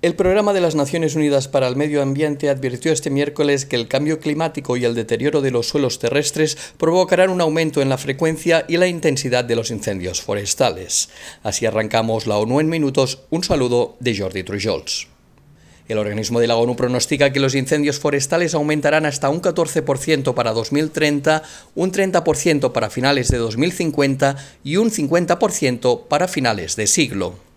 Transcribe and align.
El 0.00 0.14
Programa 0.14 0.52
de 0.52 0.60
las 0.60 0.76
Naciones 0.76 1.16
Unidas 1.16 1.48
para 1.48 1.66
el 1.66 1.74
Medio 1.74 2.02
Ambiente 2.02 2.50
advirtió 2.50 2.92
este 2.92 3.10
miércoles 3.10 3.66
que 3.66 3.74
el 3.74 3.88
cambio 3.88 4.20
climático 4.20 4.76
y 4.76 4.84
el 4.84 4.94
deterioro 4.94 5.40
de 5.40 5.50
los 5.50 5.66
suelos 5.66 5.98
terrestres 5.98 6.56
provocarán 6.76 7.30
un 7.30 7.40
aumento 7.40 7.82
en 7.82 7.88
la 7.88 7.98
frecuencia 7.98 8.64
y 8.68 8.76
la 8.76 8.86
intensidad 8.86 9.42
de 9.44 9.56
los 9.56 9.72
incendios 9.72 10.22
forestales. 10.22 11.08
Así 11.42 11.66
arrancamos 11.66 12.28
la 12.28 12.36
ONU 12.38 12.60
en 12.60 12.68
minutos. 12.68 13.22
Un 13.30 13.42
saludo 13.42 13.96
de 13.98 14.16
Jordi 14.16 14.44
Trujols. 14.44 15.08
El 15.88 15.98
organismo 15.98 16.38
de 16.38 16.46
la 16.46 16.54
ONU 16.54 16.76
pronostica 16.76 17.32
que 17.32 17.40
los 17.40 17.56
incendios 17.56 17.98
forestales 17.98 18.54
aumentarán 18.54 19.04
hasta 19.04 19.30
un 19.30 19.42
14% 19.42 20.32
para 20.34 20.52
2030, 20.52 21.42
un 21.74 21.90
30% 21.90 22.70
para 22.70 22.90
finales 22.90 23.32
de 23.32 23.38
2050 23.38 24.36
y 24.62 24.76
un 24.76 24.92
50% 24.92 26.06
para 26.06 26.28
finales 26.28 26.76
de 26.76 26.86
siglo. 26.86 27.47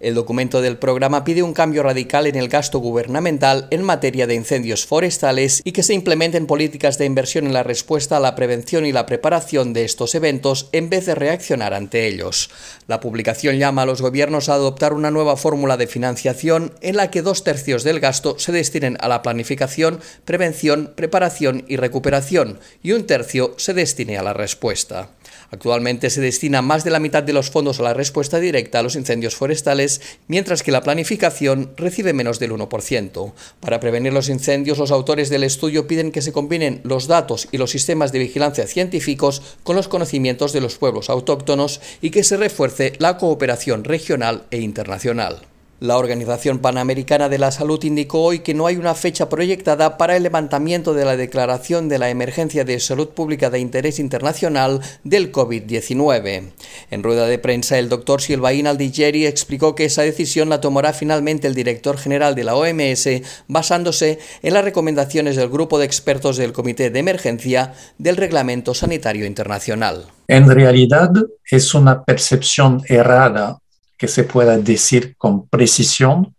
El 0.00 0.14
documento 0.14 0.62
del 0.62 0.78
programa 0.78 1.24
pide 1.24 1.42
un 1.42 1.52
cambio 1.52 1.82
radical 1.82 2.26
en 2.26 2.36
el 2.36 2.48
gasto 2.48 2.78
gubernamental 2.78 3.68
en 3.70 3.82
materia 3.82 4.26
de 4.26 4.34
incendios 4.34 4.86
forestales 4.86 5.60
y 5.62 5.72
que 5.72 5.82
se 5.82 5.92
implementen 5.92 6.46
políticas 6.46 6.96
de 6.96 7.04
inversión 7.04 7.44
en 7.44 7.52
la 7.52 7.64
respuesta 7.64 8.16
a 8.16 8.20
la 8.20 8.34
prevención 8.34 8.86
y 8.86 8.92
la 8.92 9.04
preparación 9.04 9.74
de 9.74 9.84
estos 9.84 10.14
eventos 10.14 10.70
en 10.72 10.88
vez 10.88 11.04
de 11.04 11.14
reaccionar 11.14 11.74
ante 11.74 12.06
ellos. 12.06 12.48
La 12.86 12.98
publicación 12.98 13.58
llama 13.58 13.82
a 13.82 13.86
los 13.86 14.00
gobiernos 14.00 14.48
a 14.48 14.54
adoptar 14.54 14.94
una 14.94 15.10
nueva 15.10 15.36
fórmula 15.36 15.76
de 15.76 15.86
financiación 15.86 16.72
en 16.80 16.96
la 16.96 17.10
que 17.10 17.20
dos 17.20 17.44
tercios 17.44 17.84
del 17.84 18.00
gasto 18.00 18.38
se 18.38 18.52
destinen 18.52 18.96
a 19.00 19.08
la 19.08 19.20
planificación, 19.20 20.00
prevención, 20.24 20.94
preparación 20.96 21.66
y 21.68 21.76
recuperación 21.76 22.58
y 22.82 22.92
un 22.92 23.04
tercio 23.04 23.52
se 23.58 23.74
destine 23.74 24.16
a 24.16 24.22
la 24.22 24.32
respuesta. 24.32 25.10
Actualmente 25.52 26.10
se 26.10 26.20
destina 26.20 26.62
más 26.62 26.84
de 26.84 26.90
la 26.90 27.00
mitad 27.00 27.24
de 27.24 27.32
los 27.32 27.50
fondos 27.50 27.80
a 27.80 27.82
la 27.82 27.94
respuesta 27.94 28.38
directa 28.38 28.78
a 28.78 28.82
los 28.82 28.94
incendios 28.94 29.34
forestales, 29.34 29.89
mientras 30.28 30.62
que 30.62 30.72
la 30.72 30.82
planificación 30.82 31.72
recibe 31.76 32.12
menos 32.12 32.38
del 32.38 32.52
1%. 32.52 33.32
Para 33.60 33.80
prevenir 33.80 34.12
los 34.12 34.28
incendios, 34.28 34.78
los 34.78 34.90
autores 34.90 35.30
del 35.30 35.44
estudio 35.44 35.86
piden 35.86 36.12
que 36.12 36.22
se 36.22 36.32
combinen 36.32 36.80
los 36.84 37.06
datos 37.06 37.48
y 37.50 37.58
los 37.58 37.70
sistemas 37.70 38.12
de 38.12 38.20
vigilancia 38.20 38.66
científicos 38.66 39.42
con 39.64 39.76
los 39.76 39.88
conocimientos 39.88 40.52
de 40.52 40.60
los 40.60 40.76
pueblos 40.76 41.10
autóctonos 41.10 41.80
y 42.00 42.10
que 42.10 42.24
se 42.24 42.36
refuerce 42.36 42.92
la 42.98 43.16
cooperación 43.16 43.84
regional 43.84 44.44
e 44.50 44.58
internacional. 44.60 45.42
La 45.80 45.96
Organización 45.96 46.58
Panamericana 46.58 47.30
de 47.30 47.38
la 47.38 47.50
Salud 47.50 47.82
indicó 47.84 48.20
hoy 48.20 48.40
que 48.40 48.52
no 48.52 48.66
hay 48.66 48.76
una 48.76 48.94
fecha 48.94 49.30
proyectada 49.30 49.96
para 49.96 50.14
el 50.14 50.22
levantamiento 50.22 50.92
de 50.92 51.06
la 51.06 51.16
declaración 51.16 51.88
de 51.88 51.98
la 51.98 52.10
emergencia 52.10 52.66
de 52.66 52.78
salud 52.80 53.08
pública 53.08 53.48
de 53.48 53.60
interés 53.60 53.98
internacional 53.98 54.82
del 55.04 55.32
COVID-19. 55.32 56.50
En 56.90 57.02
rueda 57.02 57.24
de 57.24 57.38
prensa, 57.38 57.78
el 57.78 57.88
doctor 57.88 58.20
Silvain 58.20 58.66
Aldigeri 58.66 59.24
explicó 59.24 59.74
que 59.74 59.86
esa 59.86 60.02
decisión 60.02 60.50
la 60.50 60.60
tomará 60.60 60.92
finalmente 60.92 61.46
el 61.46 61.54
director 61.54 61.96
general 61.96 62.34
de 62.34 62.44
la 62.44 62.56
OMS 62.56 63.08
basándose 63.48 64.18
en 64.42 64.52
las 64.52 64.64
recomendaciones 64.64 65.36
del 65.36 65.48
grupo 65.48 65.78
de 65.78 65.86
expertos 65.86 66.36
del 66.36 66.52
Comité 66.52 66.90
de 66.90 66.98
Emergencia 66.98 67.72
del 67.96 68.18
Reglamento 68.18 68.74
Sanitario 68.74 69.24
Internacional. 69.24 70.04
En 70.28 70.46
realidad, 70.46 71.10
es 71.50 71.72
una 71.72 72.04
percepción 72.04 72.82
errada 72.86 73.58
que 74.00 74.08
se 74.08 74.24
pueda 74.24 74.56
decir 74.56 75.14
con 75.18 75.46
precisión 75.46 76.34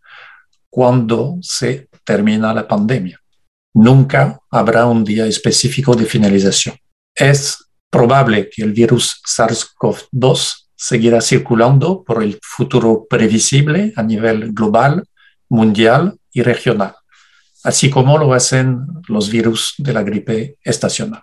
cuando 0.67 1.37
se 1.41 1.89
termina 2.03 2.55
la 2.55 2.67
pandemia. 2.67 3.19
Nunca 3.75 4.39
habrá 4.49 4.87
un 4.87 5.03
día 5.03 5.27
específico 5.27 5.95
de 5.95 6.05
finalización. 6.05 6.75
Es 7.13 7.63
probable 7.91 8.49
que 8.49 8.63
el 8.63 8.73
virus 8.73 9.21
SARS-CoV-2 9.27 10.69
seguirá 10.75 11.21
circulando 11.21 12.03
por 12.03 12.23
el 12.23 12.39
futuro 12.41 13.05
previsible 13.07 13.93
a 13.95 14.01
nivel 14.01 14.53
global, 14.53 15.03
mundial 15.47 16.17
y 16.33 16.41
regional, 16.41 16.95
así 17.63 17.91
como 17.91 18.17
lo 18.17 18.33
hacen 18.33 18.87
los 19.07 19.29
virus 19.29 19.75
de 19.77 19.93
la 19.93 20.01
gripe 20.01 20.57
estacional. 20.63 21.21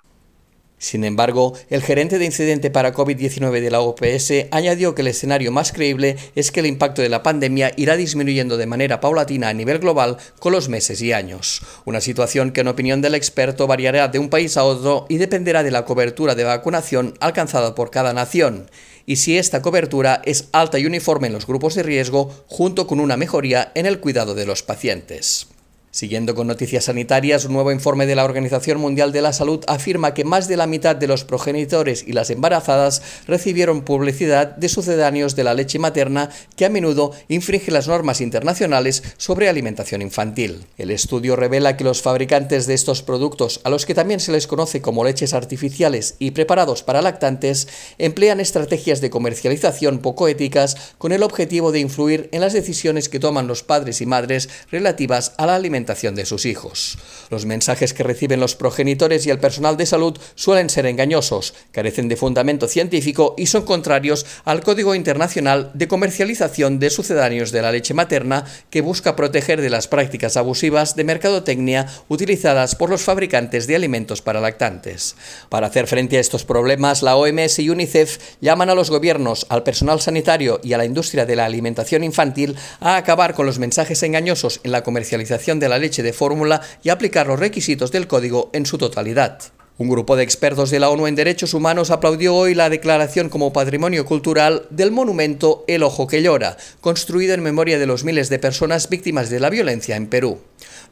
Sin 0.79 1.03
embargo, 1.03 1.55
el 1.71 1.83
gerente 1.83 2.19
de 2.19 2.25
incidente 2.25 2.71
para 2.71 2.95
COVID-19 2.95 3.61
de 3.61 3.71
la 3.71 3.81
OPS 3.81 4.47
añadió 4.53 4.95
que 4.95 5.03
el 5.03 5.09
escenario 5.09 5.51
más 5.51 5.73
creíble 5.73 6.17
es 6.37 6.53
que 6.53 6.61
el 6.61 6.67
impacto 6.67 7.03
de 7.03 7.09
la 7.09 7.25
pandemia 7.25 7.73
irá 7.77 7.97
disminuyendo 7.97 8.57
de 8.57 8.67
manera 8.67 9.01
paulatina 9.01 9.49
a 9.49 9.55
nivel 9.55 9.81
global 9.81 10.19
con 10.39 10.53
los 10.53 10.69
meses 10.69 11.03
y 11.03 11.13
años. 11.13 11.63
Una 11.85 12.01
situación 12.01 12.53
que 12.53 12.61
en 12.61 12.69
opinión 12.69 13.03
del 13.03 13.17
experto 13.17 13.67
variará 13.67 14.07
de 14.07 14.21
un 14.21 14.31
país 14.31 14.57
a 14.57 14.63
otro 14.63 15.07
y 15.09 15.17
dependerá 15.17 15.65
de 15.65 15.73
la 15.73 15.85
cobertura 15.85 16.37
de 16.37 16.45
vacunación 16.45 17.15
alcanzada 17.19 17.75
por 17.75 17.91
cada 17.91 18.13
nación 18.13 18.71
y 19.05 19.17
si 19.17 19.37
esta 19.37 19.63
cobertura 19.63 20.23
es 20.25 20.49
alta 20.53 20.79
y 20.79 20.87
uniforme 20.87 21.27
en 21.27 21.33
los 21.33 21.47
grupos 21.47 21.75
de 21.75 21.83
riesgo 21.83 22.31
junto 22.47 22.87
con 22.87 23.01
una 23.01 23.17
mejoría 23.17 23.73
en 23.75 23.87
el 23.87 24.01
cuidado 24.01 24.35
de 24.35 24.47
los 24.47 24.63
pacientes. 24.63 25.49
Siguiendo 25.91 26.35
con 26.35 26.47
noticias 26.47 26.85
sanitarias, 26.85 27.47
un 27.47 27.55
nuevo 27.55 27.73
informe 27.73 28.05
de 28.05 28.15
la 28.15 28.25
Organización 28.25 28.79
Mundial 28.79 29.11
de 29.11 29.23
la 29.23 29.33
Salud 29.33 29.65
afirma 29.67 30.13
que 30.13 30.23
más 30.23 30.47
de 30.47 30.59
la 30.59 30.67
mitad 30.67 30.95
de 30.95 31.07
los 31.07 31.25
progenitores 31.25 32.05
y 32.07 32.13
las 32.13 32.29
embarazadas 32.29 33.01
recibieron 33.27 33.81
publicidad 33.81 34.49
de 34.49 34.69
sucedáneos 34.69 35.35
de 35.35 35.45
la 35.45 35.55
leche 35.55 35.79
materna 35.79 36.29
que 36.57 36.67
a 36.67 36.69
menudo 36.69 37.13
infringe 37.29 37.71
las 37.71 37.89
normas 37.89 38.21
internacionales 38.21 39.03
sobre 39.17 39.49
alimentación 39.49 40.03
infantil. 40.03 40.67
El 40.77 40.91
estudio 40.91 41.37
revela 41.37 41.79
que 41.79 41.85
los 41.85 42.03
fabricantes 42.03 42.67
de 42.67 42.75
estos 42.75 43.03
productos, 43.03 43.63
a 43.65 43.71
los 43.71 43.87
que 43.87 43.95
también 43.95 44.21
se 44.21 44.33
les 44.33 44.47
conoce 44.47 44.83
como 44.83 45.05
leches 45.05 45.33
artificiales 45.33 46.17
y 46.19 46.33
preparados 46.33 46.83
para 46.83 47.01
lactantes, 47.01 47.67
emplean 47.97 48.41
estrategias 48.41 49.01
de 49.01 49.09
comercialización 49.09 50.01
poco 50.01 50.29
éticas 50.29 50.77
con 50.99 51.13
el 51.13 51.23
objetivo 51.23 51.73
de 51.73 51.81
influir 51.81 52.29
en 52.33 52.43
las 52.43 52.53
decisiones 52.53 53.09
que 53.09 53.21
toman 53.21 53.47
los 53.47 53.63
padres 53.63 54.03
y 54.03 54.07
madres 54.07 54.51
relativas 54.71 55.33
a 55.39 55.47
la 55.47 55.55
alimentación 55.55 55.78
de 55.87 56.27
sus 56.27 56.45
hijos. 56.45 56.99
Los 57.31 57.47
mensajes 57.47 57.95
que 57.95 58.03
reciben 58.03 58.41
los 58.41 58.57
progenitores 58.57 59.27
y 59.27 59.31
el 59.31 59.39
personal 59.39 59.77
de 59.77 59.87
salud 59.87 60.19
suelen 60.35 60.71
ser 60.71 60.87
engañosos, 60.87 61.55
carecen 61.71 62.09
de 62.09 62.17
fundamento 62.17 62.67
científico 62.67 63.35
y 63.39 63.47
son 63.47 63.63
contrarios 63.63 64.27
al 64.45 64.63
Código 64.63 64.95
Internacional 64.95 65.71
de 65.75 65.87
Comercialización 65.87 66.81
de 66.81 66.91
Sucedáneos 66.91 67.53
de 67.53 67.63
la 67.63 67.71
Leche 67.71 67.95
Materna 67.95 68.45
que 68.71 68.81
busca 68.81 69.15
proteger 69.15 69.61
de 69.61 69.71
las 69.71 69.87
prácticas 69.87 70.37
abusivas 70.37 70.97
de 70.97 71.05
mercadotecnia 71.05 71.87
utilizadas 72.09 72.75
por 72.75 72.91
los 72.91 73.03
fabricantes 73.03 73.67
de 73.67 73.77
alimentos 73.77 74.21
para 74.21 74.41
lactantes. 74.41 75.15
Para 75.49 75.69
hacer 75.69 75.87
frente 75.87 76.17
a 76.17 76.21
estos 76.21 76.45
problemas, 76.45 77.03
la 77.03 77.17
OMS 77.17 77.61
y 77.61 77.71
UNICEF 77.71 78.19
llaman 78.41 78.69
a 78.71 78.75
los 78.75 78.91
gobiernos, 78.91 79.47
al 79.49 79.63
personal 79.63 80.01
sanitario 80.01 80.61
y 80.63 80.73
a 80.73 80.79
la 80.79 80.85
industria 80.85 81.25
de 81.25 81.37
la 81.37 81.47
alimentación 81.47 82.03
infantil 82.03 82.57
a 82.81 82.97
acabar 82.97 83.35
con 83.35 83.47
los 83.47 83.59
mensajes 83.59 84.03
engañosos 84.03 84.61
en 84.65 84.73
la 84.73 84.83
comercialización 84.83 85.61
la 85.69 85.79
leche 85.79 86.03
de 86.03 86.13
fórmula 86.13 86.61
y 86.83 86.89
aplicar 86.89 87.27
los 87.27 87.39
requisitos 87.39 87.93
del 87.93 88.07
código 88.07 88.51
en 88.53 88.67
su 88.67 88.79
totalidad. 88.79 89.41
Un 89.79 89.89
grupo 89.89 90.17
de 90.17 90.25
expertos 90.25 90.71
de 90.71 90.81
la 90.81 90.91
ONU 90.91 91.07
en 91.07 91.15
Derechos 91.15 91.55
Humanos 91.55 91.93
aplaudió 91.93 92.35
hoy 92.35 92.53
la 92.53 92.69
declaración 92.69 93.29
como 93.29 93.53
patrimonio 93.53 94.05
cultural 94.05 94.67
del 94.71 94.91
monumento 94.91 95.65
El 95.69 95.85
Ojo 95.85 96.09
que 96.09 96.21
Llora, 96.21 96.57
construido 96.81 97.33
en 97.35 97.45
memoria 97.45 97.79
de 97.79 97.87
los 97.87 98.03
miles 98.03 98.29
de 98.29 98.41
personas 98.41 98.89
víctimas 98.89 99.31
de 99.31 99.39
la 99.39 99.51
violencia 99.51 99.95
en 99.95 100.09
Perú. 100.09 100.41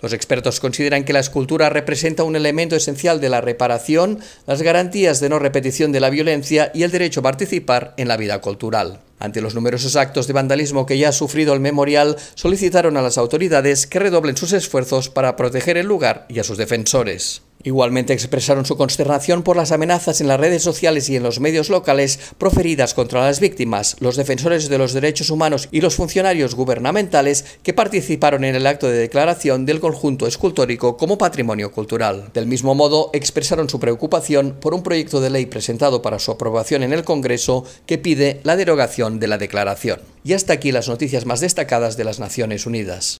Los 0.00 0.12
expertos 0.12 0.60
consideran 0.60 1.03
que 1.03 1.12
la 1.12 1.19
escultura 1.19 1.69
representa 1.69 2.22
un 2.22 2.36
elemento 2.36 2.76
esencial 2.76 3.20
de 3.20 3.28
la 3.28 3.41
reparación, 3.41 4.20
las 4.47 4.62
garantías 4.62 5.19
de 5.19 5.31
no 5.31 5.41
repetición 5.41 5.91
de 5.91 5.98
la 5.98 6.10
violencia 6.10 6.70
y 6.72 6.84
el 6.84 6.92
derecho 6.92 7.20
a 7.20 7.25
participar 7.25 7.92
en 7.97 8.06
la 8.06 8.16
vida 8.16 8.41
cultural. 8.41 9.00
Ante 9.19 9.41
los 9.41 9.54
numerosos 9.54 9.97
actos 9.97 10.27
de 10.27 10.34
vandalismo 10.34 10.84
que 10.84 10.99
ya 10.99 11.09
ha 11.09 11.12
sufrido 11.12 11.54
el 11.54 11.60
memorial, 11.60 12.16
solicitaron 12.34 12.97
a 12.97 13.03
las 13.03 13.16
autoridades 13.19 13.87
que 13.87 13.99
redoblen 13.99 14.37
sus 14.37 14.53
esfuerzos 14.53 15.09
para 15.09 15.37
proteger 15.37 15.78
el 15.78 15.87
lugar 15.87 16.27
y 16.28 16.38
a 16.38 16.44
sus 16.44 16.59
defensores. 16.59 17.43
Igualmente 17.62 18.12
expresaron 18.12 18.65
su 18.65 18.77
consternación 18.77 19.43
por 19.43 19.56
las 19.56 19.72
amenazas 19.72 20.21
en 20.21 20.28
las 20.28 20.39
redes 20.39 20.62
sociales 20.62 21.09
y 21.09 21.17
en 21.17 21.22
los 21.22 21.41
medios 21.41 21.69
locales 21.69 22.19
proferidas 22.39 22.94
contra 22.94 23.22
las 23.22 23.41
víctimas, 23.41 23.97
los 24.00 24.17
defensores 24.17 24.69
de 24.69 24.78
los 24.78 24.93
derechos 24.93 25.31
humanos 25.31 25.69
y 25.72 25.81
los 25.81 25.97
funcionarios 25.97 26.55
gubernamentales 26.55 27.45
que 27.62 27.75
participaron 27.75 28.45
en 28.45 28.55
el 28.55 28.66
acto 28.66 28.89
de 28.89 28.99
declaración 28.99 29.66
del 29.66 29.80
conjunto 29.80 30.27
escultórico 30.27 30.97
como 30.97 31.19
patrimonio 31.19 31.72
cultural. 31.72 32.30
Del 32.33 32.47
mismo 32.47 32.75
modo, 32.75 33.10
expresaron 33.13 33.69
su 33.69 33.80
preocupación 33.80 34.57
por 34.60 34.75
un 34.75 34.83
proyecto 34.83 35.21
de 35.21 35.30
ley 35.30 35.47
presentado 35.47 36.03
para 36.03 36.19
su 36.19 36.30
aprobación 36.30 36.83
en 36.83 36.92
el 36.92 37.04
Congreso 37.04 37.65
que 37.86 37.98
pide 37.98 38.41
la 38.45 38.57
derogación 38.57 39.19
de 39.19 39.28
la 39.28 39.39
declaración. 39.39 40.01
Y 40.25 40.33
hasta 40.33 40.53
aquí 40.53 40.72
las 40.72 40.89
noticias 40.89 41.25
más 41.25 41.41
destacadas 41.41 41.97
de 41.97 42.04
las 42.04 42.19
Naciones 42.19 42.66
Unidas. 42.66 43.15